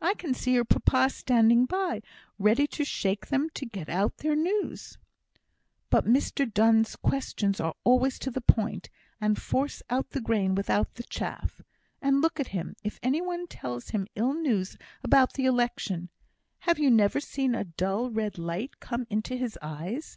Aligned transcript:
I 0.00 0.14
can 0.14 0.32
see 0.32 0.52
your 0.54 0.64
papa 0.64 1.10
standing 1.10 1.64
by, 1.66 2.02
ready 2.38 2.68
to 2.68 2.84
shake 2.84 3.26
them 3.26 3.48
to 3.54 3.66
get 3.66 3.88
out 3.88 4.18
their 4.18 4.36
news." 4.36 4.96
"But 5.90 6.04
Mr 6.06 6.48
Donne's 6.48 6.94
questions 6.94 7.58
are 7.58 7.74
always 7.82 8.20
to 8.20 8.30
the 8.30 8.42
point, 8.42 8.90
and 9.20 9.42
force 9.42 9.82
out 9.90 10.10
the 10.10 10.20
grain 10.20 10.54
without 10.54 10.94
the 10.94 11.02
chaff. 11.02 11.62
And 12.00 12.20
look 12.22 12.38
at 12.38 12.46
him, 12.54 12.76
if 12.84 13.00
any 13.02 13.20
one 13.22 13.48
tells 13.48 13.88
him 13.90 14.06
ill 14.14 14.34
news 14.34 14.76
about 15.02 15.32
the 15.32 15.46
election! 15.46 16.10
Have 16.60 16.78
you 16.78 16.88
never 16.88 17.18
seen 17.18 17.56
a 17.56 17.64
dull 17.64 18.08
red 18.08 18.38
light 18.38 18.78
come 18.78 19.04
into 19.10 19.34
his 19.34 19.58
eyes? 19.60 20.16